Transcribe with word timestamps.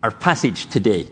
Our 0.00 0.12
passage 0.12 0.66
today 0.66 1.08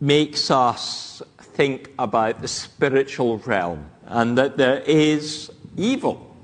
makes 0.00 0.50
us 0.50 1.20
think 1.38 1.90
about 1.98 2.40
the 2.40 2.48
spiritual 2.48 3.36
realm 3.38 3.90
and 4.06 4.38
that 4.38 4.56
there 4.56 4.78
is 4.86 5.50
evil. 5.76 6.34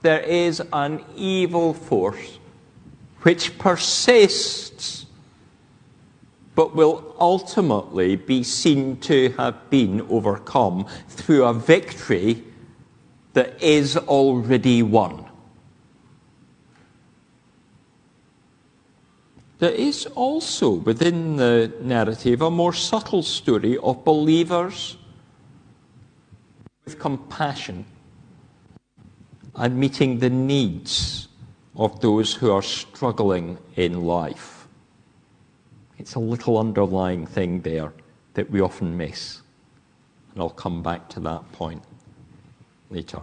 There 0.00 0.20
is 0.20 0.62
an 0.72 1.04
evil 1.14 1.74
force 1.74 2.38
which 3.20 3.58
persists 3.58 5.04
but 6.54 6.74
will 6.74 7.14
ultimately 7.20 8.16
be 8.16 8.42
seen 8.42 8.96
to 9.00 9.28
have 9.36 9.68
been 9.68 10.00
overcome 10.08 10.86
through 11.08 11.44
a 11.44 11.52
victory 11.52 12.42
that 13.34 13.62
is 13.62 13.98
already 13.98 14.82
won. 14.82 15.25
There 19.58 19.70
is 19.70 20.06
also 20.14 20.70
within 20.70 21.36
the 21.36 21.72
narrative 21.80 22.42
a 22.42 22.50
more 22.50 22.74
subtle 22.74 23.22
story 23.22 23.78
of 23.78 24.04
believers 24.04 24.98
with 26.84 26.98
compassion 26.98 27.86
and 29.54 29.76
meeting 29.76 30.18
the 30.18 30.28
needs 30.28 31.28
of 31.74 32.00
those 32.00 32.34
who 32.34 32.50
are 32.52 32.62
struggling 32.62 33.58
in 33.76 34.02
life. 34.02 34.68
It's 35.98 36.14
a 36.14 36.20
little 36.20 36.58
underlying 36.58 37.26
thing 37.26 37.62
there 37.62 37.92
that 38.34 38.50
we 38.50 38.60
often 38.60 38.96
miss. 38.96 39.40
And 40.32 40.42
I'll 40.42 40.50
come 40.50 40.82
back 40.82 41.08
to 41.10 41.20
that 41.20 41.50
point 41.52 41.82
later. 42.90 43.22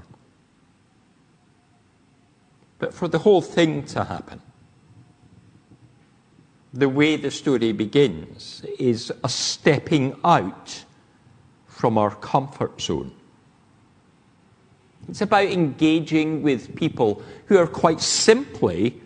But 2.79 2.93
for 2.93 3.07
the 3.07 3.19
whole 3.19 3.41
thing 3.41 3.83
to 3.85 4.03
happen, 4.03 4.41
the 6.73 6.89
way 6.89 7.15
the 7.15 7.29
story 7.29 7.71
begins 7.71 8.65
is 8.79 9.11
a 9.23 9.29
stepping 9.29 10.15
out 10.23 10.83
from 11.67 11.97
our 11.97 12.15
comfort 12.15 12.81
zone. 12.81 13.11
It's 15.07 15.21
about 15.21 15.45
engaging 15.45 16.41
with 16.41 16.75
people 16.75 17.21
who 17.45 17.57
are 17.57 17.67
quite 17.67 18.01
simply 18.01 18.99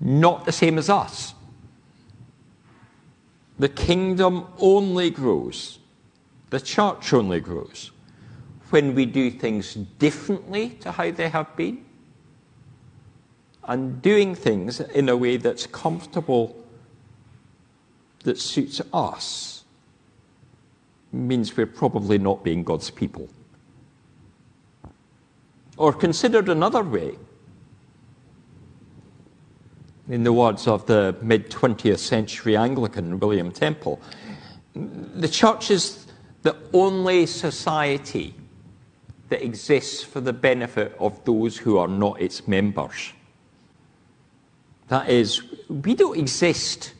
not 0.00 0.46
the 0.46 0.52
same 0.52 0.76
as 0.78 0.90
us. 0.90 1.34
The 3.58 3.68
kingdom 3.68 4.46
only 4.58 5.10
grows, 5.10 5.78
the 6.50 6.58
church 6.58 7.12
only 7.12 7.38
grows, 7.38 7.92
when 8.70 8.96
we 8.96 9.06
do 9.06 9.30
things 9.30 9.74
differently 9.74 10.70
to 10.80 10.90
how 10.90 11.12
they 11.12 11.28
have 11.28 11.54
been 11.54 11.84
and 13.62 14.02
doing 14.02 14.34
things 14.34 14.80
in 14.80 15.08
a 15.08 15.16
way 15.16 15.36
that's 15.36 15.66
comfortable 15.66 16.63
that 18.24 18.38
suits 18.38 18.80
us 18.92 19.64
means 21.12 21.56
we're 21.56 21.66
probably 21.66 22.18
not 22.18 22.42
being 22.42 22.64
God's 22.64 22.90
people. 22.90 23.28
Or 25.76 25.92
considered 25.92 26.48
another 26.48 26.82
way, 26.82 27.16
in 30.08 30.24
the 30.24 30.32
words 30.32 30.66
of 30.66 30.86
the 30.86 31.16
mid 31.22 31.50
20th 31.50 31.98
century 31.98 32.56
Anglican 32.56 33.18
William 33.18 33.50
Temple, 33.50 34.00
the 34.74 35.28
church 35.28 35.70
is 35.70 36.06
the 36.42 36.56
only 36.72 37.26
society 37.26 38.34
that 39.28 39.42
exists 39.42 40.02
for 40.02 40.20
the 40.20 40.32
benefit 40.32 40.94
of 40.98 41.24
those 41.24 41.56
who 41.56 41.78
are 41.78 41.88
not 41.88 42.20
its 42.20 42.46
members. 42.46 43.12
That 44.88 45.08
is, 45.08 45.42
we 45.68 45.94
don't 45.94 46.18
exist 46.18 46.92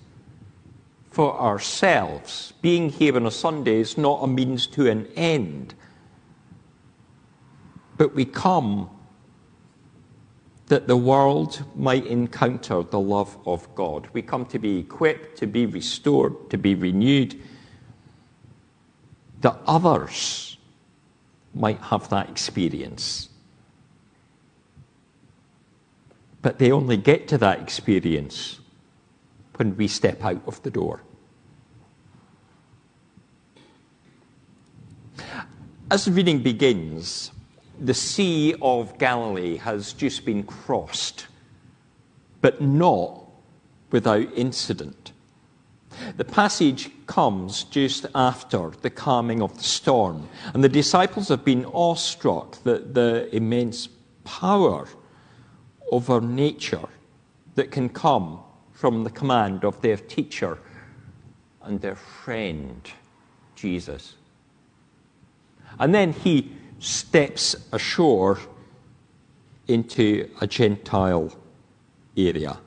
for 1.15 1.41
ourselves. 1.41 2.53
Being 2.61 2.91
here 2.91 3.15
on 3.15 3.25
a 3.25 3.31
Sunday 3.31 3.79
is 3.79 3.97
not 3.97 4.25
a 4.25 4.27
means 4.27 4.67
to 4.67 4.91
an 4.91 5.07
end. 5.15 5.73
But 7.97 8.17
we 8.17 8.25
come 8.25 8.91
that 10.67 10.89
the 10.89 10.97
world 10.97 11.65
might 11.77 12.05
encounter 12.07 12.83
the 12.83 12.99
love 12.99 13.39
of 13.47 13.73
God. 13.77 14.09
We 14.13 14.23
come 14.23 14.45
to 14.47 14.59
be 14.59 14.79
equipped, 14.79 15.39
to 15.39 15.47
be 15.47 15.67
restored, 15.67 16.51
to 16.51 16.59
be 16.59 16.75
renewed, 16.75 17.41
that 19.43 19.57
others 19.69 20.57
might 21.55 21.79
have 21.79 22.09
that 22.09 22.29
experience. 22.29 23.29
But 26.43 26.59
they 26.59 26.73
only 26.73 26.97
get 26.97 27.29
to 27.29 27.39
that 27.39 27.61
experience 27.61 28.59
when 29.57 29.77
we 29.77 29.87
step 29.87 30.25
out 30.25 30.43
of 30.49 30.61
the 30.65 30.71
door. 30.71 31.03
As 35.91 36.07
the 36.07 36.13
reading 36.13 36.43
begins, 36.43 37.31
the 37.79 37.93
Sea 37.93 38.55
of 38.63 38.97
Galilee 38.97 39.59
has 39.59 39.93
just 39.93 40.25
been 40.25 40.43
crossed, 40.43 41.27
but 42.41 42.63
not 42.63 43.21
without 43.91 44.27
incident. 44.35 45.13
The 46.17 46.25
passage 46.25 46.91
comes 47.07 47.65
just 47.65 48.07
after 48.15 48.71
the 48.81 48.89
calming 48.89 49.43
of 49.43 49.59
the 49.59 49.63
storm, 49.63 50.27
and 50.55 50.65
the 50.65 50.71
disciples 50.71 51.29
have 51.29 51.45
been 51.45 51.67
awestruck 51.67 52.63
that 52.63 52.95
the 52.95 53.29
immense 53.37 53.91
power 54.25 54.89
over 55.93 56.19
nature 56.19 56.89
that 57.57 57.71
can 57.71 57.91
come 57.91 58.41
from 58.73 59.05
the 59.05 59.11
command 59.11 59.67
of 59.67 59.83
their 59.83 59.99
teacher 59.99 60.59
and 61.63 61.79
their 61.83 61.95
friend, 61.95 62.91
Jesus. 63.55 64.15
And 65.79 65.95
then 65.95 66.13
he 66.13 66.53
steps 66.79 67.57
ashore 67.73 68.39
into 69.67 70.29
a 70.41 70.47
Gentile 70.47 71.35
area, 72.17 72.59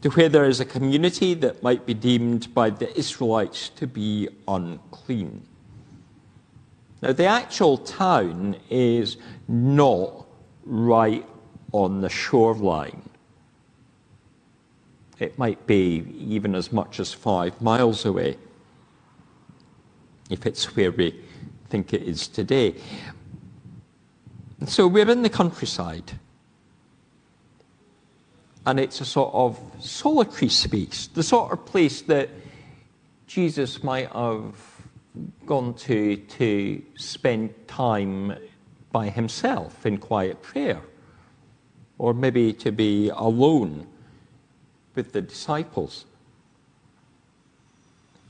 to 0.00 0.10
where 0.10 0.28
there 0.28 0.44
is 0.44 0.60
a 0.60 0.64
community 0.64 1.34
that 1.34 1.62
might 1.62 1.86
be 1.86 1.94
deemed 1.94 2.52
by 2.52 2.70
the 2.70 2.96
Israelites 2.98 3.68
to 3.70 3.86
be 3.86 4.28
unclean. 4.48 5.46
Now, 7.00 7.12
the 7.12 7.26
actual 7.26 7.78
town 7.78 8.56
is 8.70 9.16
not 9.48 10.26
right 10.64 11.26
on 11.72 12.00
the 12.00 12.08
shoreline. 12.08 13.08
It 15.18 15.38
might 15.38 15.66
be 15.66 16.04
even 16.18 16.54
as 16.54 16.72
much 16.72 17.00
as 17.00 17.12
five 17.12 17.60
miles 17.60 18.04
away, 18.04 18.36
if 20.30 20.46
it's 20.46 20.76
where 20.76 20.90
we 20.90 21.20
think 21.72 21.94
it 21.94 22.02
is 22.02 22.28
today. 22.28 22.74
So 24.66 24.86
we're 24.86 25.08
in 25.10 25.22
the 25.22 25.30
countryside. 25.30 26.12
And 28.66 28.78
it's 28.78 29.00
a 29.00 29.06
sort 29.06 29.32
of 29.32 29.58
solitary 29.80 30.50
space, 30.50 31.06
the 31.06 31.22
sort 31.22 31.50
of 31.50 31.64
place 31.64 32.02
that 32.02 32.28
Jesus 33.26 33.82
might 33.82 34.10
have 34.12 34.54
gone 35.46 35.72
to 35.88 36.16
to 36.16 36.82
spend 36.96 37.54
time 37.66 38.36
by 38.92 39.08
himself 39.08 39.86
in 39.86 39.96
quiet 39.96 40.42
prayer, 40.42 40.82
or 41.96 42.12
maybe 42.12 42.52
to 42.52 42.70
be 42.70 43.08
alone 43.08 43.86
with 44.94 45.12
the 45.12 45.22
disciples. 45.22 46.04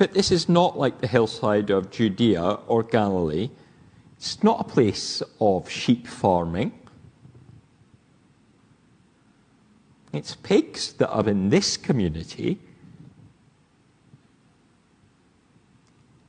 But 0.03 0.15
this 0.15 0.33
is 0.33 0.49
not 0.49 0.77
like 0.77 1.01
the 1.01 1.07
hillside 1.07 1.71
of 1.71 1.93
Judea 1.93 2.59
or 2.67 2.83
Galilee. 2.83 3.51
It's 4.17 4.43
not 4.43 4.59
a 4.59 4.65
place 4.65 5.23
of 5.39 5.71
sheep 5.71 6.09
farming. 6.09 6.73
It's 10.13 10.35
pigs 10.35 10.95
that 10.95 11.09
are 11.09 11.29
in 11.29 11.51
this 11.51 11.77
community. 11.77 12.59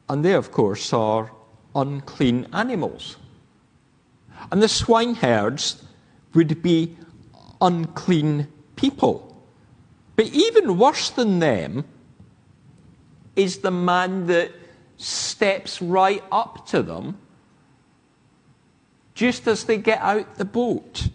And 0.07 0.23
they, 0.23 0.33
of 0.33 0.51
course, 0.51 0.93
are 0.93 1.31
unclean 1.73 2.49
animals. 2.53 3.17
And 4.51 4.61
the 4.61 4.67
swineherds 4.67 5.83
would 6.35 6.61
be 6.61 6.95
unclean 7.59 8.49
people. 8.75 9.43
But 10.15 10.27
even 10.27 10.77
worse 10.77 11.09
than 11.09 11.39
them 11.39 11.85
is 13.35 13.59
the 13.59 13.71
man 13.71 14.27
that 14.27 14.51
steps 14.97 15.81
right 15.81 16.23
up 16.31 16.65
to 16.67 16.81
them 16.83 17.17
just 19.15 19.47
as 19.47 19.65
they 19.65 19.77
get 19.77 19.99
out 19.99 20.35
the 20.35 20.45
boat. 20.45 21.09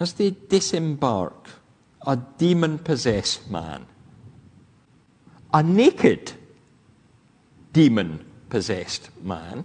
As 0.00 0.12
they 0.14 0.30
disembark, 0.30 1.48
a 2.06 2.16
demon 2.16 2.78
possessed 2.78 3.48
man, 3.50 3.86
a 5.52 5.62
naked 5.62 6.32
demon 7.72 8.24
possessed 8.48 9.10
man, 9.22 9.64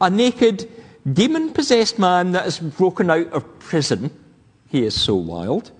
a 0.00 0.10
naked 0.10 0.68
demon 1.12 1.50
possessed 1.52 1.98
man 1.98 2.32
that 2.32 2.44
has 2.44 2.58
broken 2.58 3.10
out 3.10 3.28
of 3.32 3.58
prison 3.58 4.10
he 4.68 4.84
is 4.84 4.94
so 4.98 5.14
wild 5.14 5.70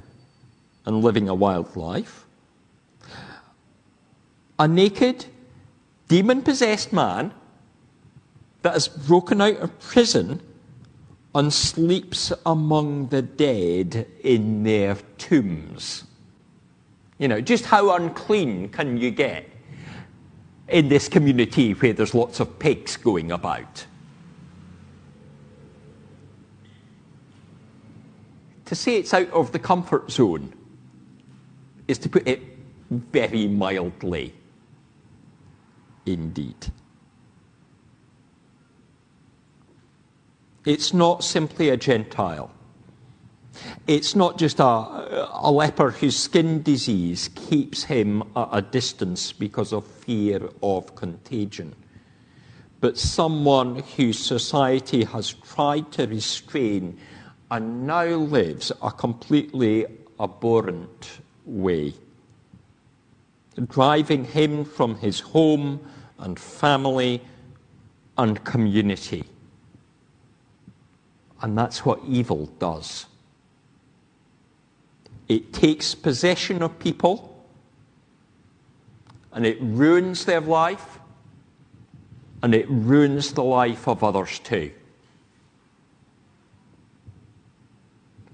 and 0.87 1.03
living 1.03 1.29
a 1.29 1.35
wild 1.35 1.77
life. 1.77 2.27
A 4.59 4.69
naked, 4.69 5.27
demon 6.09 6.43
possessed 6.43 6.93
man 6.93 7.33
that 8.63 8.75
has 8.75 8.89
broken 8.89 9.41
out 9.41 9.57
of 9.57 9.79
prison 9.81 10.41
and 11.35 11.53
sleeps 11.53 12.33
among 12.45 13.07
the 13.09 13.23
dead 13.23 14.07
in 14.23 14.65
their 14.65 14.97
tombs. 15.17 16.05
You 17.19 17.29
know, 17.29 17.41
just 17.41 17.67
how 17.67 17.95
unclean 17.95 18.71
can 18.71 18.97
you 18.97 19.11
get 19.11 19.49
in 20.69 20.89
this 20.89 21.09
community 21.09 21.73
where 21.73 21.93
there's 21.93 22.15
lots 22.15 22.41
of 22.41 22.59
pigs 22.59 22.97
going 22.97 23.31
about? 23.31 23.87
To 28.67 28.75
say 28.75 28.97
it's 28.97 29.13
out 29.15 29.31
of 29.31 29.53
the 29.53 29.59
comfort 29.59 30.11
zone 30.11 30.53
is 31.91 31.99
to 31.99 32.09
put 32.09 32.27
it 32.27 32.41
very 32.91 33.49
mildly 33.49 34.33
indeed. 36.07 36.69
It's 40.65 40.95
not 40.95 41.25
simply 41.25 41.71
a 41.71 41.77
Gentile. 41.77 42.53
It's 43.89 44.15
not 44.15 44.39
just 44.39 44.61
a, 44.61 44.65
a 44.65 45.51
leper 45.51 45.91
whose 45.91 46.17
skin 46.17 46.63
disease 46.63 47.29
keeps 47.35 47.83
him 47.83 48.23
at 48.37 48.49
a 48.53 48.63
distance 48.63 49.33
because 49.33 49.73
of 49.73 49.85
fear 49.85 50.49
of 50.63 50.95
contagion, 50.95 51.75
but 52.81 52.99
someone 52.99 53.81
whose 53.97 54.19
society 54.19 55.03
has 55.03 55.33
tried 55.33 55.91
to 55.93 56.07
restrain 56.07 56.99
and 57.51 57.85
now 57.85 58.05
lives 58.05 58.71
a 58.81 58.93
completely 58.93 59.87
abhorrent 60.21 61.21
way, 61.51 61.95
driving 63.69 64.25
him 64.25 64.65
from 64.65 64.97
his 64.97 65.21
home 65.21 65.81
and 66.19 66.39
family 66.39 67.23
and 68.17 68.43
community. 68.45 69.25
And 71.43 71.57
that's 71.57 71.85
what 71.85 72.01
evil 72.07 72.47
does. 72.59 73.07
It 75.29 75.53
takes 75.53 75.95
possession 75.95 76.63
of 76.63 76.79
people 76.79 77.47
and 79.33 79.47
it 79.47 79.59
ruins 79.61 80.25
their 80.25 80.41
life 80.41 80.99
and 82.43 82.55
it 82.55 82.67
ruins 82.69 83.33
the 83.33 83.45
life 83.45 83.87
of 83.87 84.03
others 84.03 84.39
too. 84.41 84.73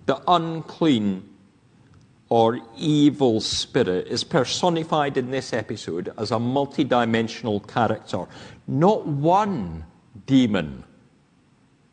The 0.07 0.23
unclean 0.27 1.29
or 2.29 2.61
evil 2.77 3.41
spirit 3.41 4.09
is 4.09 4.25
personified 4.25 5.17
in 5.17 5.31
this 5.31 5.53
episode 5.53 6.13
as 6.19 6.33
a 6.33 6.37
multidimensional 6.37 7.67
character. 7.73 8.27
Not 8.67 9.07
one 9.07 9.85
demon 10.27 10.83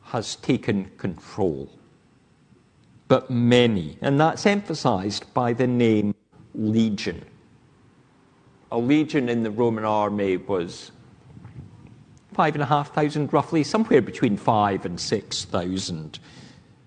has 0.04 0.36
taken 0.38 0.90
control, 0.98 1.70
but 3.08 3.30
many. 3.30 3.98
And 4.02 4.20
that's 4.20 4.46
emphasized 4.46 5.32
by 5.34 5.54
the 5.54 5.68
name 5.68 6.16
legion. 6.56 7.24
A 8.72 8.78
legion 8.78 9.30
in 9.30 9.44
the 9.44 9.52
Roman 9.52 9.86
army 9.86 10.38
was 10.38 10.92
five 12.34 12.56
and 12.56 12.64
a 12.64 12.66
half 12.66 12.94
thousand, 12.94 13.32
roughly, 13.32 13.64
somewhere 13.64 14.02
between 14.02 14.36
five 14.36 14.84
and 14.86 15.00
six 15.00 15.46
thousand 15.46 16.18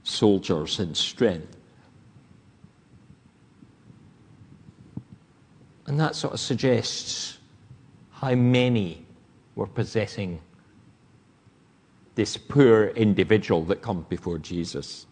soldiers 0.02 0.80
in 0.80 0.94
strength. 0.94 1.55
And 5.86 6.00
that 6.00 6.16
sort 6.16 6.34
of 6.34 6.40
suggests 6.40 7.38
how 8.10 8.34
many 8.34 9.06
were 9.54 9.66
possessing 9.66 10.40
this 12.16 12.36
poor 12.36 12.88
individual 12.88 13.64
that 13.66 13.82
comes 13.82 14.06
before 14.08 14.38
Jesus. 14.38 15.06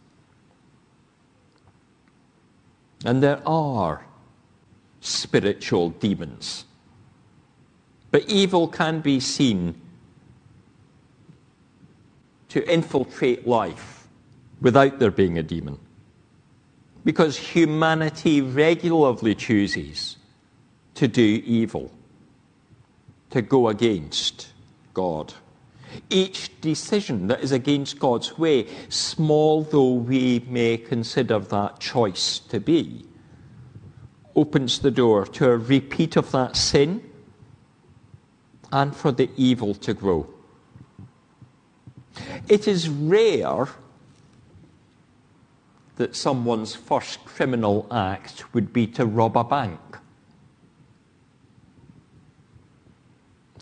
And 3.05 3.23
there 3.23 3.41
are 3.47 4.05
spiritual 5.01 5.91
demons. 5.91 6.65
But 8.11 8.29
evil 8.29 8.67
can 8.69 9.01
be 9.01 9.21
seen 9.21 9.81
to 12.49 12.73
infiltrate 12.73 13.47
life 13.47 14.09
without 14.61 14.99
there 14.99 15.11
being 15.11 15.39
a 15.39 15.43
demon. 15.43 15.79
Because 17.05 17.37
humanity 17.37 18.41
regularly 18.41 19.35
chooses 19.35 20.17
to 20.95 21.09
do 21.09 21.43
evil, 21.45 21.91
to 23.31 23.43
go 23.43 23.69
against 23.69 24.53
God. 24.93 25.35
Each 26.11 26.51
decision 26.61 27.29
that 27.29 27.41
is 27.41 27.53
against 27.53 27.99
God's 27.99 28.37
way, 28.39 28.67
small 28.89 29.63
though 29.63 29.93
we 29.93 30.45
may 30.49 30.77
consider 30.77 31.39
that 31.39 31.81
choice 31.81 32.39
to 32.41 32.61
be, 32.61 33.05
opens 34.35 34.81
the 34.81 34.91
door 34.91 35.27
to 35.27 35.51
a 35.51 35.57
repeat 35.57 36.17
of 36.17 36.31
that 36.33 36.57
sin 36.57 37.09
and 38.73 38.95
for 38.95 39.13
the 39.13 39.31
evil 39.37 39.75
to 39.75 39.95
grow. 39.95 40.27
It 42.49 42.67
is 42.67 42.89
rare 42.89 43.69
that 45.97 46.17
someone's 46.17 46.75
first 46.75 47.25
criminal 47.25 47.87
act 47.91 48.53
would 48.53 48.73
be 48.73 48.87
to 48.89 49.07
rob 49.07 49.37
a 49.37 49.45
bank. 49.45 49.81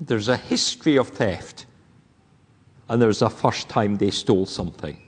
There's 0.07 0.29
a 0.29 0.37
history 0.37 0.97
of 0.97 1.09
theft 1.09 1.67
and 2.89 3.01
there's 3.01 3.23
a 3.23 3.31
first 3.31 3.69
time 3.69 3.97
they 3.97 4.11
stole 4.11 4.47
something. 4.47 4.99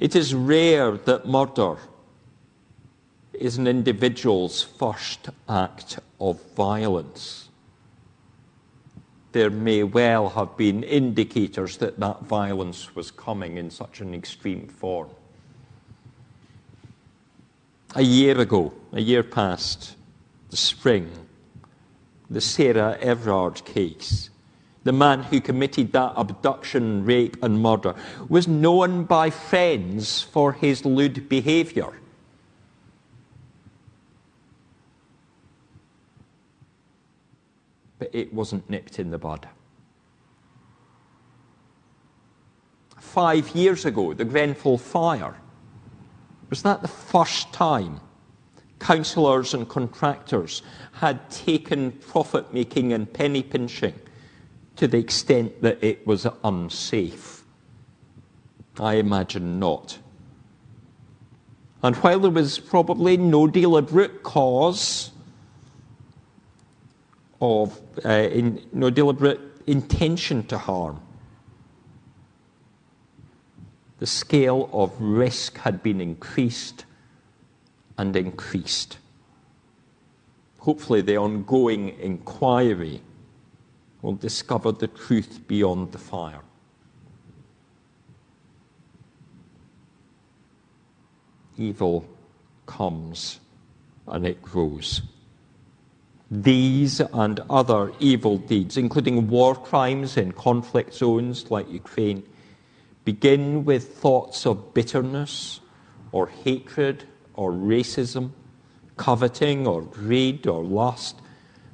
It 0.00 0.16
is 0.16 0.34
rare 0.34 0.92
that 0.92 1.28
murder 1.28 1.76
is 3.32 3.56
an 3.56 3.68
individual's 3.68 4.62
first 4.62 5.28
act 5.48 6.00
of 6.20 6.42
violence. 6.54 7.48
There 9.30 9.50
may 9.50 9.84
well 9.84 10.30
have 10.30 10.56
been 10.56 10.82
indicators 10.82 11.76
that 11.76 12.00
that 12.00 12.22
violence 12.22 12.96
was 12.96 13.12
coming 13.12 13.58
in 13.58 13.70
such 13.70 14.00
an 14.00 14.12
extreme 14.12 14.66
form. 14.66 15.10
A 17.94 18.02
year 18.02 18.40
ago, 18.40 18.72
a 18.92 19.00
year 19.00 19.22
past, 19.22 19.94
the 20.50 20.56
spring, 20.56 21.10
the 22.28 22.40
Sarah 22.40 22.98
Everard 23.00 23.64
case 23.64 24.30
the 24.86 24.92
man 24.92 25.24
who 25.24 25.40
committed 25.40 25.90
that 25.92 26.12
abduction, 26.16 27.04
rape, 27.04 27.36
and 27.42 27.60
murder, 27.60 27.92
was 28.28 28.46
known 28.46 29.02
by 29.02 29.30
friends 29.30 30.22
for 30.22 30.52
his 30.52 30.84
lewd 30.84 31.28
behaviour. 31.28 31.92
But 37.98 38.14
it 38.14 38.32
wasn't 38.32 38.70
nipped 38.70 39.00
in 39.00 39.10
the 39.10 39.18
bud. 39.18 39.48
Five 42.96 43.56
years 43.56 43.84
ago, 43.84 44.14
the 44.14 44.24
Grenfell 44.24 44.78
fire, 44.78 45.34
was 46.48 46.62
that 46.62 46.80
the 46.82 46.88
first 46.88 47.52
time 47.52 48.00
councillors 48.78 49.54
and 49.54 49.68
contractors 49.68 50.62
had 50.92 51.30
taken 51.30 51.92
profit 51.92 52.52
making 52.52 52.92
and 52.92 53.12
penny 53.12 53.42
pinching 53.42 53.94
to 54.76 54.86
the 54.86 54.98
extent 54.98 55.62
that 55.62 55.82
it 55.82 56.06
was 56.06 56.26
unsafe? 56.44 57.44
I 58.78 58.94
imagine 58.94 59.58
not. 59.58 59.98
And 61.82 61.96
while 61.96 62.20
there 62.20 62.30
was 62.30 62.58
probably 62.58 63.16
no 63.16 63.46
deliberate 63.46 64.22
cause 64.22 65.10
of, 67.40 67.78
uh, 68.04 68.08
in, 68.08 68.66
no 68.72 68.90
deliberate 68.90 69.40
intention 69.66 70.42
to 70.48 70.58
harm, 70.58 71.00
the 73.98 74.06
scale 74.06 74.68
of 74.72 74.98
risk 75.00 75.58
had 75.58 75.82
been 75.82 76.00
increased 76.00 76.85
and 77.98 78.16
increased. 78.16 78.98
Hopefully, 80.58 81.00
the 81.00 81.16
ongoing 81.16 81.98
inquiry 82.00 83.00
will 84.02 84.14
discover 84.14 84.72
the 84.72 84.88
truth 84.88 85.40
beyond 85.46 85.92
the 85.92 85.98
fire. 85.98 86.42
Evil 91.56 92.06
comes 92.66 93.40
and 94.06 94.26
it 94.26 94.42
grows. 94.42 95.02
These 96.30 97.00
and 97.00 97.40
other 97.48 97.92
evil 98.00 98.36
deeds, 98.36 98.76
including 98.76 99.28
war 99.28 99.54
crimes 99.54 100.16
in 100.16 100.32
conflict 100.32 100.92
zones 100.92 101.50
like 101.50 101.70
Ukraine, 101.70 102.24
begin 103.04 103.64
with 103.64 103.94
thoughts 103.94 104.44
of 104.44 104.74
bitterness 104.74 105.60
or 106.10 106.26
hatred 106.26 107.04
or 107.36 107.52
racism, 107.52 108.30
coveting 108.96 109.66
or 109.66 109.82
greed 109.82 110.46
or 110.46 110.64
lust 110.64 111.20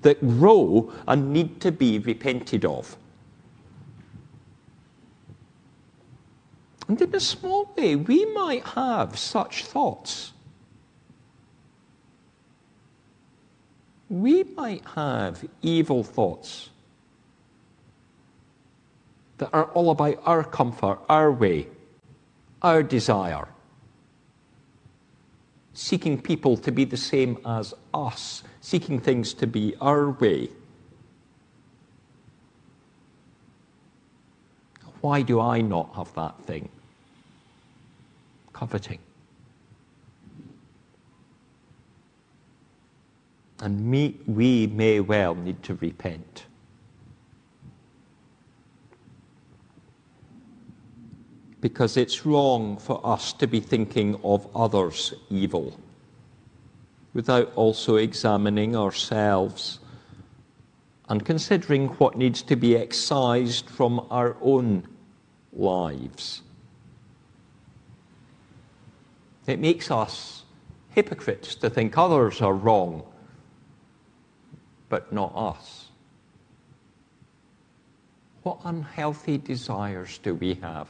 that 0.02 0.21
grow 0.38 0.92
and 1.07 1.33
need 1.33 1.61
to 1.61 1.73
be 1.73 1.99
repented 2.00 2.64
of. 2.64 2.97
And 6.88 7.00
in 7.00 7.14
a 7.14 7.21
small 7.21 7.73
way, 7.76 7.97
we 7.97 8.26
might 8.26 8.66
have 8.66 9.19
such 9.19 9.64
thoughts. 9.64 10.33
We 14.11 14.45
might 14.45 14.85
have 14.95 15.42
evil 15.62 16.02
thoughts 16.02 16.69
that 19.38 19.49
are 19.52 19.64
all 19.73 19.90
about 19.90 20.21
our 20.26 20.45
comfort, 20.45 20.99
our 21.09 21.33
way, 21.33 21.69
our 22.61 22.83
desire, 22.83 23.49
seeking 25.74 26.20
people 26.20 26.56
to 26.58 26.70
be 26.70 26.84
the 26.84 26.96
same 26.96 27.38
as 27.44 27.74
us, 27.94 28.42
seeking 28.60 29.00
things 29.00 29.34
to 29.34 29.46
be 29.46 29.74
our 29.80 30.10
way. 30.10 30.48
Why 35.00 35.22
do 35.22 35.40
I 35.40 35.60
not 35.60 35.94
have 35.96 36.14
that 36.14 36.40
thing? 36.44 36.68
Coveting. 38.52 39.00
And 43.60 43.84
me, 43.84 44.16
we 44.26 44.66
may 44.66 45.00
well 45.00 45.34
need 45.34 45.62
to 45.64 45.74
repent. 45.76 46.46
Because 51.62 51.97
it's 51.97 52.26
wrong 52.26 52.76
for 52.76 53.00
us 53.07 53.33
to 53.35 53.47
be 53.47 53.61
thinking 53.61 54.21
of 54.23 54.47
others 54.54 55.14
evil 55.31 55.78
without 57.14 57.52
also 57.57 57.97
examining 57.97 58.76
ourselves 58.76 59.78
and 61.09 61.25
considering 61.25 61.88
what 61.88 62.16
needs 62.16 62.42
to 62.42 62.57
be 62.57 62.76
excised 62.76 63.69
from 63.71 64.07
our 64.11 64.37
own 64.40 64.87
lives. 65.52 66.42
It 69.47 69.59
makes 69.59 69.90
us 69.90 70.45
hypocrites 70.90 71.54
to 71.57 71.71
think 71.71 71.99
others 71.99 72.40
are 72.40 72.54
wrong, 72.54 73.02
but 74.88 75.12
not 75.12 75.33
us. 75.35 75.87
What 78.42 78.59
unhealthy 78.64 79.38
desires 79.38 80.19
do 80.19 80.35
we 80.35 80.54
have? 80.54 80.88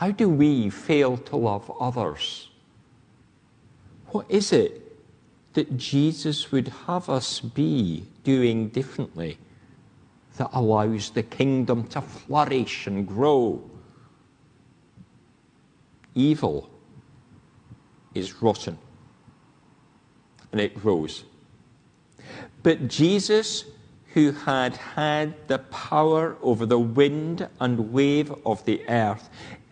How 0.00 0.10
do 0.10 0.30
we 0.30 0.70
fail 0.70 1.18
to 1.18 1.36
love 1.36 1.70
others? 1.78 2.48
What 4.06 4.24
is 4.30 4.50
it 4.50 4.96
that 5.52 5.76
Jesus 5.76 6.50
would 6.50 6.68
have 6.86 7.10
us 7.10 7.40
be 7.40 8.06
doing 8.24 8.70
differently 8.70 9.36
that 10.38 10.48
allows 10.54 11.10
the 11.10 11.22
kingdom 11.22 11.86
to 11.88 12.00
flourish 12.00 12.86
and 12.86 13.06
grow? 13.06 13.62
Evil 16.14 16.70
is 18.14 18.40
rotten 18.40 18.78
and 20.50 20.62
it 20.62 20.74
grows. 20.76 21.24
But 22.62 22.88
Jesus, 22.88 23.66
who 24.14 24.32
had 24.32 24.76
had 24.76 25.46
the 25.46 25.58
power 25.58 26.38
over 26.40 26.64
the 26.64 26.78
wind 26.78 27.46
and 27.60 27.92
wave 27.92 28.32
of 28.46 28.64
the 28.64 28.82
earth, 28.88 29.28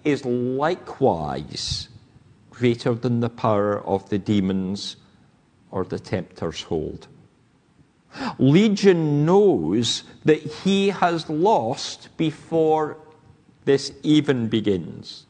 is 0.09 0.25
likewise 0.25 1.89
greater 2.51 2.95
than 2.95 3.21
the 3.21 3.29
power 3.29 3.81
of 3.87 4.09
the 4.09 4.19
demons 4.19 4.97
or 5.71 5.85
the 5.85 5.99
tempter's 5.99 6.63
hold. 6.63 7.07
Legion 8.39 9.27
knows 9.27 10.05
that 10.25 10.41
he 10.41 10.89
has 10.89 11.29
lost 11.29 12.09
before 12.17 12.97
this 13.65 13.93
even 14.03 14.49
begins. 14.49 15.27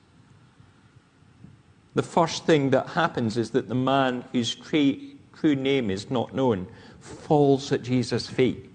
The 1.95 2.03
first 2.03 2.47
thing 2.47 2.71
that 2.71 2.91
happens 2.91 3.37
is 3.37 3.51
that 3.51 3.69
the 3.69 3.75
man 3.75 4.25
whose 4.33 4.55
true 4.55 5.57
name 5.57 5.91
is 5.91 6.11
not 6.11 6.35
known 6.35 6.69
falls 7.01 7.73
at 7.73 7.83
Jesus' 7.83 8.29
feet. 8.29 8.71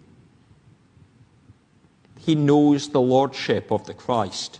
He 2.20 2.36
knows 2.36 2.90
the 2.90 3.02
lordship 3.02 3.72
of 3.72 3.86
the 3.86 3.94
Christ 3.94 4.60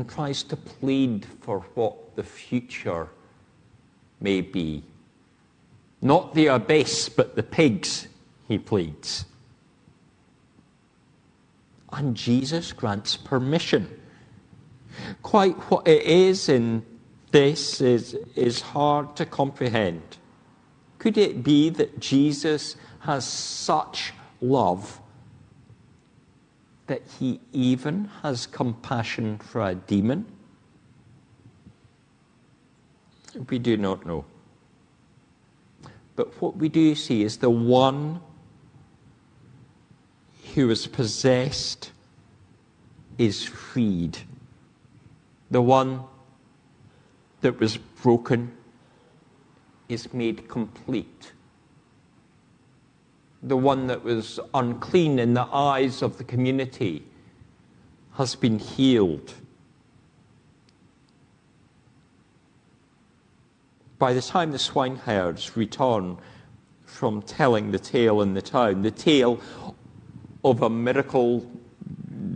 and 0.00 0.08
tries 0.08 0.42
to 0.42 0.56
plead 0.56 1.26
for 1.42 1.60
what 1.74 2.16
the 2.16 2.22
future 2.22 3.06
may 4.18 4.40
be. 4.40 4.82
Not 6.00 6.34
the 6.34 6.46
abyss, 6.46 7.10
but 7.10 7.36
the 7.36 7.42
pigs, 7.42 8.08
he 8.48 8.56
pleads. 8.56 9.26
And 11.92 12.16
Jesus 12.16 12.72
grants 12.72 13.18
permission. 13.18 14.00
Quite 15.22 15.56
what 15.70 15.86
it 15.86 16.04
is 16.04 16.48
in 16.48 16.82
this 17.30 17.82
is, 17.82 18.14
is 18.34 18.62
hard 18.62 19.14
to 19.16 19.26
comprehend. 19.26 20.16
Could 20.98 21.18
it 21.18 21.44
be 21.44 21.68
that 21.68 22.00
Jesus 22.00 22.74
has 23.00 23.26
such 23.26 24.14
love 24.40 24.98
that 26.90 27.02
he 27.20 27.38
even 27.52 28.06
has 28.20 28.46
compassion 28.46 29.38
for 29.38 29.62
a 29.62 29.76
demon? 29.76 30.26
We 33.48 33.60
do 33.60 33.76
not 33.76 34.04
know. 34.04 34.24
But 36.16 36.42
what 36.42 36.56
we 36.56 36.68
do 36.68 36.96
see 36.96 37.22
is 37.22 37.36
the 37.36 37.48
one 37.48 38.20
who 40.56 40.68
is 40.68 40.88
possessed 40.88 41.92
is 43.18 43.44
freed. 43.44 44.18
The 45.48 45.62
one 45.62 46.02
that 47.40 47.60
was 47.60 47.76
broken 47.76 48.50
is 49.88 50.12
made 50.12 50.48
complete 50.48 51.34
the 53.42 53.56
one 53.56 53.86
that 53.86 54.04
was 54.04 54.38
unclean 54.54 55.18
in 55.18 55.34
the 55.34 55.46
eyes 55.52 56.02
of 56.02 56.18
the 56.18 56.24
community, 56.24 57.02
has 58.14 58.34
been 58.34 58.58
healed. 58.58 59.32
By 63.98 64.12
the 64.12 64.22
time 64.22 64.50
the 64.52 64.58
swineherds 64.58 65.56
return 65.56 66.18
from 66.84 67.22
telling 67.22 67.70
the 67.70 67.78
tale 67.78 68.20
in 68.20 68.34
the 68.34 68.42
town, 68.42 68.82
the 68.82 68.90
tale 68.90 69.40
of 70.44 70.62
a 70.62 70.70
miracle 70.70 71.50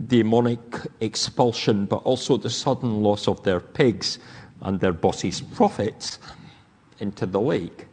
demonic 0.07 0.59
expulsion, 1.01 1.85
but 1.85 1.97
also 1.97 2.37
the 2.37 2.49
sudden 2.49 3.01
loss 3.01 3.27
of 3.27 3.43
their 3.43 3.59
pigs 3.59 4.19
and 4.61 4.79
their 4.79 4.93
boss's 4.93 5.41
profits 5.41 6.19
into 6.99 7.25
the 7.25 7.41
lake, 7.41 7.87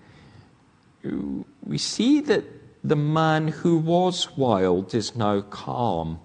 we 1.65 1.79
see 1.79 2.21
that 2.21 2.45
the 2.85 2.97
man 2.97 3.49
who 3.49 3.79
was 3.79 4.37
wild 4.37 4.95
is 4.95 5.15
now 5.15 5.41
calm. 5.41 6.19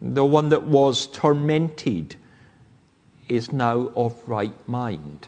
The 0.00 0.24
one 0.24 0.48
that 0.50 0.62
was 0.62 1.06
tormented 1.08 2.14
is 3.28 3.52
now 3.52 3.90
of 3.96 4.16
right 4.28 4.68
mind. 4.68 5.26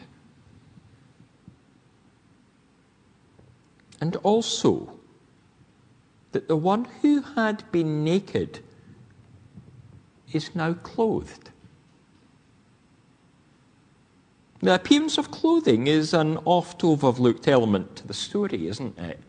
And 3.99 4.15
also, 4.17 4.93
that 6.31 6.47
the 6.47 6.55
one 6.55 6.85
who 7.01 7.21
had 7.21 7.69
been 7.71 8.03
naked 8.03 8.59
is 10.31 10.55
now 10.55 10.73
clothed. 10.73 11.49
The 14.61 14.75
appearance 14.75 15.17
of 15.17 15.31
clothing 15.31 15.87
is 15.87 16.13
an 16.13 16.37
oft 16.45 16.83
overlooked 16.83 17.47
element 17.47 17.97
to 17.97 18.07
the 18.07 18.13
story, 18.13 18.67
isn't 18.67 18.97
it? 18.97 19.19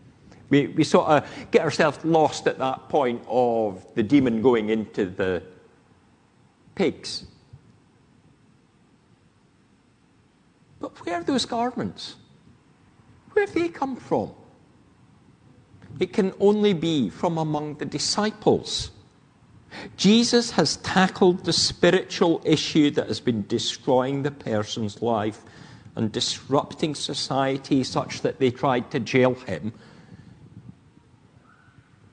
We, 0.52 0.66
we 0.66 0.85
sort 0.85 1.09
of 1.09 1.47
get 1.50 1.62
ourselves 1.62 2.04
lost 2.04 2.47
at 2.47 2.59
that 2.59 2.90
point 2.90 3.25
of 3.26 3.87
the 3.94 4.02
demon 4.02 4.42
going 4.42 4.68
into 4.68 5.06
the 5.06 5.42
pigs. 6.75 7.25
But 10.78 11.06
where 11.06 11.21
are 11.21 11.25
those 11.25 11.47
garments? 11.47 12.16
Where 13.32 13.47
have 13.47 13.54
they 13.54 13.71
come 13.71 13.97
from? 13.97 14.32
It 15.99 16.12
can 16.12 16.35
only 16.38 16.75
be 16.75 17.09
from 17.09 17.38
among 17.38 17.76
the 17.76 17.87
disciples. 17.87 18.90
Jesus 19.97 20.50
has 20.50 20.76
tackled 20.78 21.47
the 21.47 21.54
spiritual 21.54 22.42
issue 22.44 22.90
that 22.90 23.09
has 23.09 23.21
been 23.21 23.47
destroying 23.47 24.23
the 24.23 24.30
person's 24.30 25.00
life 25.00 25.40
and 25.97 26.12
disrupting 26.12 26.94
society 26.94 27.82
such 27.82 28.21
that 28.21 28.38
they 28.38 28.50
tried 28.50 28.90
to 28.90 29.00
jail 29.00 29.32
him 29.32 29.73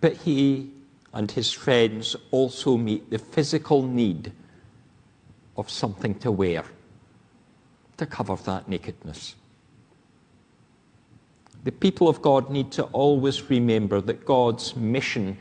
but 0.01 0.15
he 0.17 0.71
and 1.13 1.31
his 1.31 1.51
friends 1.51 2.15
also 2.31 2.77
meet 2.77 3.09
the 3.09 3.17
physical 3.17 3.83
need 3.83 4.31
of 5.57 5.69
something 5.69 6.15
to 6.19 6.31
wear 6.31 6.63
to 7.97 8.05
cover 8.05 8.35
that 8.35 8.67
nakedness. 8.69 9.35
The 11.65 11.71
people 11.71 12.07
of 12.07 12.21
God 12.21 12.49
need 12.49 12.71
to 12.73 12.83
always 12.85 13.49
remember 13.49 13.99
that 14.01 14.25
God's 14.25 14.75
mission 14.75 15.37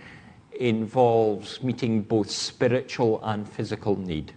involves 0.59 1.62
meeting 1.62 2.03
both 2.03 2.31
spiritual 2.31 3.21
and 3.23 3.49
physical 3.49 3.97
need. 3.97 4.33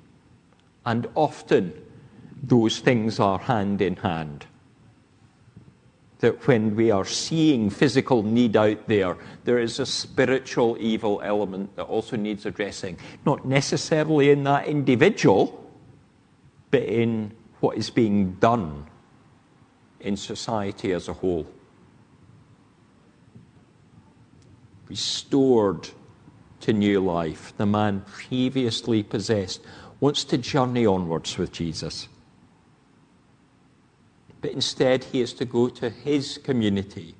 And 0.85 1.07
often 1.15 1.73
those 2.43 2.79
things 2.79 3.19
are 3.19 3.39
hand 3.39 3.81
in 3.81 3.95
hand. 3.95 4.45
That 6.21 6.47
when 6.47 6.75
we 6.75 6.91
are 6.91 7.05
seeing 7.05 7.69
physical 7.69 8.23
need 8.23 8.55
out 8.55 8.87
there, 8.87 9.17
there 9.43 9.59
is 9.59 9.79
a 9.79 9.85
spiritual 9.85 10.77
evil 10.79 11.21
element 11.23 11.75
that 11.75 11.83
also 11.83 12.15
needs 12.15 12.45
addressing. 12.45 12.97
Not 13.25 13.45
necessarily 13.45 14.29
in 14.29 14.43
that 14.43 14.67
individual, 14.67 15.69
but 16.69 16.83
in 16.83 17.33
what 17.59 17.77
is 17.77 17.89
being 17.89 18.33
done 18.33 18.85
in 19.99 20.17
society 20.17 20.91
as 20.93 21.07
a 21.07 21.13
whole. 21.13 21.47
Restored 24.89 25.89
to 26.61 26.73
new 26.73 26.99
life, 26.99 27.53
the 27.57 27.65
man 27.65 28.03
previously 28.07 29.03
possessed 29.03 29.61
wants 29.99 30.23
to 30.25 30.37
journey 30.37 30.85
onwards 30.85 31.37
with 31.37 31.51
Jesus. 31.51 32.07
But 34.41 34.51
instead, 34.51 35.03
he 35.03 35.21
is 35.21 35.33
to 35.33 35.45
go 35.45 35.69
to 35.69 35.89
his 35.89 36.39
community 36.39 37.15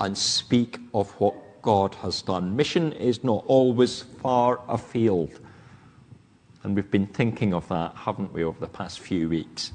and 0.00 0.16
speak 0.16 0.78
of 0.94 1.10
what 1.20 1.34
God 1.62 1.94
has 1.96 2.22
done. 2.22 2.56
Mission 2.56 2.92
is 2.92 3.22
not 3.22 3.44
always 3.46 4.02
far 4.02 4.60
afield. 4.68 5.40
And 6.62 6.74
we've 6.74 6.90
been 6.90 7.06
thinking 7.06 7.52
of 7.52 7.68
that, 7.68 7.94
haven't 7.94 8.32
we, 8.32 8.44
over 8.44 8.58
the 8.58 8.68
past 8.68 9.00
few 9.00 9.28
weeks? 9.28 9.72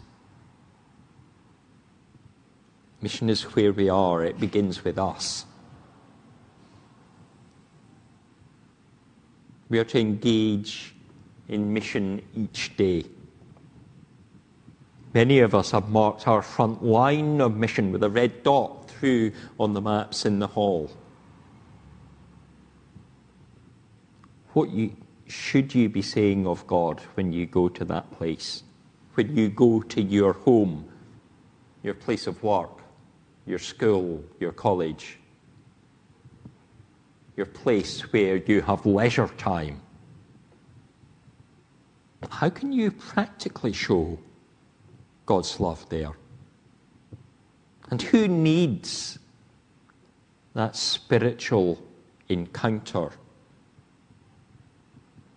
Mission 3.02 3.30
is 3.30 3.44
where 3.56 3.74
we 3.74 3.90
are, 3.90 4.24
it 4.24 4.40
begins 4.40 4.84
with 4.84 4.98
us. 4.98 5.46
We 9.70 9.78
are 9.80 9.84
to 9.86 10.00
engage 10.00 10.96
in 11.50 11.74
mission 11.74 12.22
each 12.36 12.78
day. 12.78 13.04
Many 15.14 15.40
of 15.40 15.54
us 15.54 15.72
have 15.72 15.90
marked 15.90 16.28
our 16.28 16.42
front 16.42 16.84
line 16.84 17.40
of 17.40 17.56
mission 17.56 17.92
with 17.92 18.04
a 18.04 18.10
red 18.10 18.42
dot 18.42 18.90
through 18.90 19.32
on 19.60 19.74
the 19.74 19.82
maps 19.82 20.26
in 20.26 20.40
the 20.40 20.48
hall. 20.48 20.90
What 24.54 24.72
you, 24.72 24.96
should 25.28 25.76
you 25.76 25.88
be 25.88 26.02
saying 26.02 26.48
of 26.48 26.66
God 26.66 27.00
when 27.14 27.32
you 27.32 27.46
go 27.46 27.70
to 27.70 27.86
that 27.86 28.12
place? 28.12 28.64
When 29.14 29.36
you 29.36 29.50
go 29.50 29.82
to 29.82 30.02
your 30.02 30.34
home, 30.34 30.90
your 31.84 31.94
place 31.94 32.26
of 32.26 32.42
work, 32.42 32.82
your 33.46 33.60
school, 33.60 34.24
your 34.40 34.52
college, 34.52 35.20
your 37.36 37.46
place 37.46 38.02
where 38.14 38.38
you 38.38 38.62
have 38.62 38.86
leisure 38.86 39.28
time? 39.38 39.82
How 42.30 42.50
can 42.50 42.72
you 42.72 42.90
practically 42.90 43.74
show 43.74 44.18
God's 45.26 45.60
love 45.60 45.88
there? 45.90 46.12
And 47.90 48.02
who 48.02 48.28
needs 48.28 49.20
that 50.54 50.76
spiritual 50.76 51.82
encounter 52.30 53.12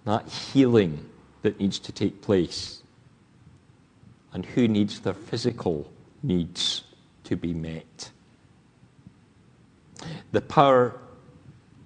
that 0.07 0.28
healing 0.28 1.05
that 1.43 1.59
needs 1.61 1.78
to 1.81 1.93
take 1.93 2.23
place, 2.23 2.83
and 4.33 4.47
who 4.47 4.66
needs 4.69 5.00
their 5.00 5.14
physical 5.14 5.90
needs 6.23 6.84
to 7.25 7.37
be 7.37 7.52
met. 7.52 8.10
The 10.32 10.41
power 10.41 11.00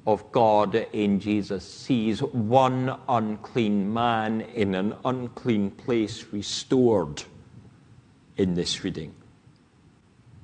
of 0.06 0.30
God 0.32 0.74
in 0.92 1.18
Jesus 1.18 1.66
sees 1.66 2.20
one 2.22 2.94
unclean 3.08 3.92
man 3.92 4.42
in 4.42 4.74
an 4.74 4.94
unclean 5.04 5.70
place 5.70 6.26
restored 6.30 7.22
in 8.40 8.54
this 8.54 8.82
reading. 8.82 9.14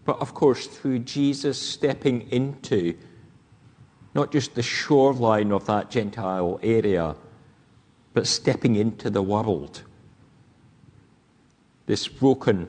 But 0.05 0.21
of 0.21 0.35
course, 0.35 0.67
through 0.67 1.01
Jesus 1.01 1.61
stepping 1.61 2.31
into 2.31 2.95
not 4.15 4.31
just 4.31 4.55
the 4.55 4.63
shoreline 4.63 5.51
of 5.51 5.67
that 5.67 5.91
Gentile 5.91 6.61
area, 6.63 7.17
but 8.13 8.27
stepping 8.27 8.77
into 8.77 9.11
the 9.11 9.23
world. 9.23 9.83
This 11.87 12.07
broken, 12.07 12.69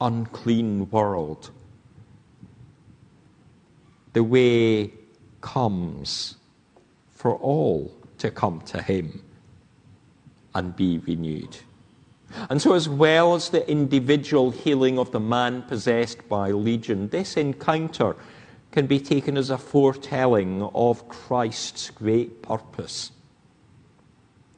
unclean 0.00 0.90
world. 0.90 1.50
The 4.12 4.24
way 4.24 4.92
comes 5.40 6.36
for 7.10 7.34
all 7.36 7.94
to 8.18 8.30
come 8.30 8.60
to 8.62 8.82
Him 8.82 9.22
and 10.54 10.76
be 10.76 10.98
renewed. 10.98 11.56
And 12.48 12.62
so, 12.62 12.74
as 12.74 12.88
well 12.88 13.34
as 13.34 13.50
the 13.50 13.68
individual 13.68 14.50
healing 14.50 14.98
of 14.98 15.10
the 15.10 15.20
man 15.20 15.62
possessed 15.62 16.28
by 16.28 16.50
legion, 16.50 17.08
this 17.08 17.36
encounter 17.36 18.16
can 18.70 18.86
be 18.86 19.00
taken 19.00 19.36
as 19.36 19.50
a 19.50 19.58
foretelling 19.58 20.62
of 20.74 21.08
Christ's 21.08 21.90
great 21.90 22.42
purpose 22.42 23.12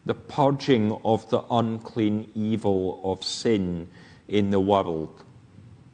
the 0.04 0.14
purging 0.14 0.92
of 1.04 1.28
the 1.30 1.42
unclean 1.50 2.30
evil 2.34 3.00
of 3.04 3.22
sin 3.22 3.88
in 4.28 4.50
the 4.50 4.60
world, 4.60 5.22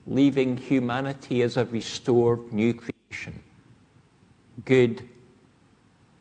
leaving 0.07 0.57
humanity 0.57 1.43
as 1.43 1.57
a 1.57 1.65
restored 1.67 2.53
new 2.53 2.73
creation, 2.73 3.39
good 4.65 5.07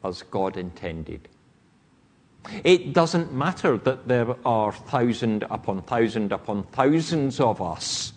as 0.03 0.21
God 0.23 0.57
intended. 0.57 1.27
It 2.63 2.93
doesn't 2.93 3.33
matter 3.33 3.77
that 3.77 4.07
there 4.07 4.35
are 4.45 4.71
thousand 4.71 5.43
upon 5.49 5.81
thousand 5.83 6.31
upon 6.31 6.63
thousands 6.63 7.39
of 7.39 7.61
us 7.61 8.13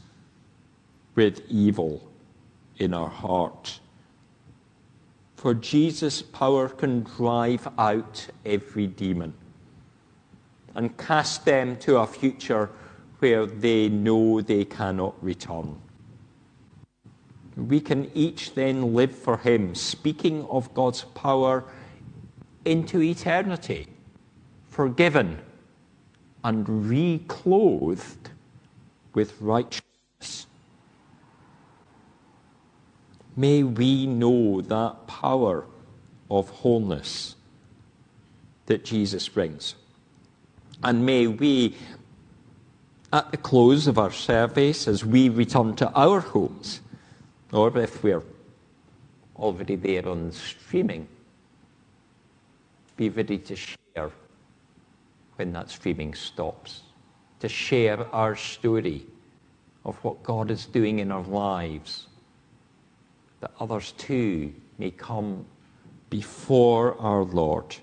with 1.14 1.42
evil 1.48 2.08
in 2.78 2.94
our 2.94 3.08
heart. 3.08 3.80
For 5.36 5.54
Jesus' 5.54 6.22
power 6.22 6.68
can 6.68 7.02
drive 7.02 7.66
out 7.78 8.26
every 8.44 8.86
demon 8.86 9.34
and 10.74 10.96
cast 10.96 11.44
them 11.44 11.76
to 11.78 11.98
a 11.98 12.06
future 12.06 12.70
where 13.18 13.46
they 13.46 13.88
know 13.88 14.40
they 14.40 14.64
cannot 14.64 15.22
return. 15.22 15.80
We 17.56 17.80
can 17.80 18.10
each 18.14 18.54
then 18.54 18.94
live 18.94 19.14
for 19.14 19.36
Him, 19.36 19.74
speaking 19.74 20.44
of 20.46 20.72
God's 20.72 21.02
power 21.14 21.64
into 22.64 23.02
eternity, 23.02 23.88
forgiven 24.70 25.38
and 26.42 26.88
reclothed 26.88 28.30
with 29.12 29.34
righteousness. 29.40 30.46
May 33.36 33.62
we 33.62 34.06
know 34.06 34.60
that 34.62 35.06
power 35.06 35.66
of 36.30 36.48
wholeness 36.48 37.36
that 38.66 38.84
Jesus 38.84 39.28
brings. 39.28 39.74
And 40.82 41.04
may 41.04 41.26
we, 41.26 41.74
at 43.12 43.30
the 43.30 43.36
close 43.36 43.86
of 43.86 43.98
our 43.98 44.12
service, 44.12 44.86
as 44.88 45.04
we 45.04 45.28
return 45.28 45.74
to 45.76 45.90
our 45.92 46.20
homes, 46.20 46.80
or 47.52 47.76
if 47.76 48.02
we're 48.02 48.22
already 49.36 49.74
there 49.74 50.08
on 50.08 50.32
streaming, 50.32 51.08
be 52.96 53.08
ready 53.08 53.38
to 53.38 53.56
share 53.56 54.10
when 55.40 55.54
that 55.54 55.70
streaming 55.70 56.12
stops, 56.12 56.82
to 57.38 57.48
share 57.48 58.06
our 58.14 58.36
story 58.36 59.06
of 59.86 59.96
what 60.04 60.22
God 60.22 60.50
is 60.50 60.66
doing 60.66 60.98
in 60.98 61.10
our 61.10 61.22
lives, 61.22 62.08
that 63.40 63.50
others 63.58 63.92
too 63.92 64.52
may 64.76 64.90
come 64.90 65.46
before 66.10 66.94
our 67.00 67.22
Lord 67.22 67.74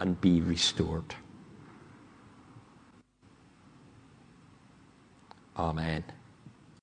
and 0.00 0.18
be 0.18 0.40
restored. 0.40 1.14
Amen. 5.58 6.04